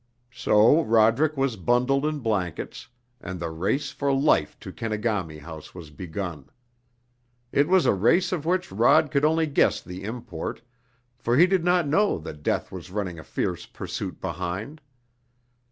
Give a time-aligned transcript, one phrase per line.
[0.33, 2.87] So Roderick was bundled in blankets,
[3.19, 6.49] and the race for life to Kenegami House was begun.
[7.51, 10.63] It was a race of which Rod could only guess the import,
[11.19, 14.81] for he did not know that Death was running a fierce pursuit behind.